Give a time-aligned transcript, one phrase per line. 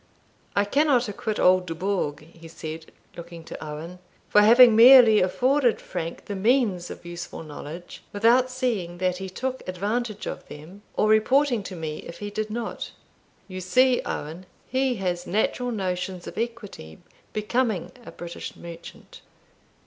[0.55, 6.25] I cannot acquit old Dubourg," he said, looking to Owen, "for having merely afforded Frank
[6.25, 11.07] the means of useful knowledge, without either seeing that he took advantage of them or
[11.07, 12.93] reporting to me if he did not.
[13.47, 16.97] You see, Owen, he has natural notions of equity
[17.31, 19.21] becoming a British merchant."